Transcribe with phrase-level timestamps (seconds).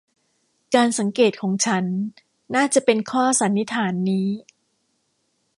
[0.75, 1.85] การสังเกตของฉัน
[2.55, 4.27] น่าจะเป็นข้อสันนิษฐานนี้